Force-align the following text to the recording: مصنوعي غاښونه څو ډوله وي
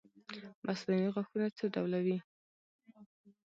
مصنوعي 0.65 1.09
غاښونه 1.15 1.47
څو 1.57 1.65
ډوله 1.73 1.99
وي 2.05 2.17